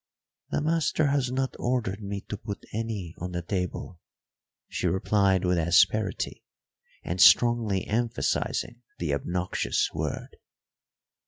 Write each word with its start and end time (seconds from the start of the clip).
"The 0.49 0.61
master 0.61 1.05
has 1.11 1.31
not 1.31 1.55
ordered 1.59 2.01
me 2.01 2.21
to 2.21 2.35
put 2.35 2.65
any 2.73 3.13
on 3.19 3.33
the 3.33 3.43
table," 3.43 3.99
she 4.67 4.87
replied 4.87 5.45
with 5.45 5.59
asperity, 5.59 6.43
and 7.03 7.21
strongly 7.21 7.85
emphasising 7.85 8.81
the 8.97 9.13
obnoxious 9.13 9.91
word. 9.93 10.37